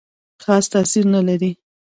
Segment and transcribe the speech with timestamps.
[0.43, 1.51] خاص تاثیر نه لري.